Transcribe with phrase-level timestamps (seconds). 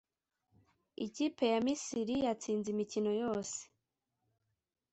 [1.05, 3.59] Ikipe ya Misiri yatsinze imikino yose